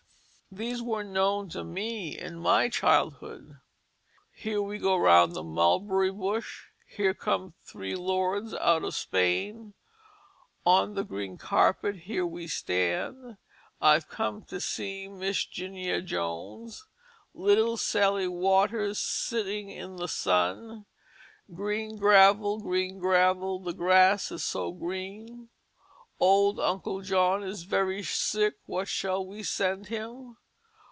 [0.53, 3.59] These were known to me in my childhood:
[4.33, 9.75] "Here we go round the mulberry bush;" "Here come three Lords out of Spain;"
[10.65, 13.37] "On the green carpet here we stand;"
[13.79, 16.85] "I've come to see Miss 'Ginia Jones;"
[17.33, 20.85] "Little Sally Waters, sitting in the sun;"
[21.53, 25.47] "Green gravel, green gravel, the grass is so green;"
[26.19, 30.35] "Old Uncle John is very sick, what shall we send him?"